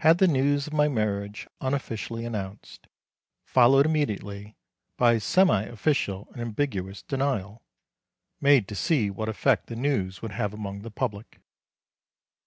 Had 0.00 0.18
the 0.18 0.28
news 0.28 0.66
of 0.66 0.74
my 0.74 0.88
marriage 0.88 1.48
unofficially 1.62 2.26
announced, 2.26 2.86
followed 3.46 3.86
immediately 3.86 4.58
by 4.98 5.14
a 5.14 5.20
semi 5.20 5.62
official 5.64 6.28
and 6.32 6.42
ambiguous 6.42 7.00
denial, 7.00 7.62
made 8.42 8.68
to 8.68 8.74
see 8.74 9.08
what 9.08 9.30
effect 9.30 9.68
the 9.68 9.74
news 9.76 10.20
would 10.20 10.32
have 10.32 10.52
among 10.52 10.82
the 10.82 10.90
public. 10.90 11.40